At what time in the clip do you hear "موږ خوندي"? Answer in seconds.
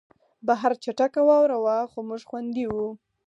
2.07-2.65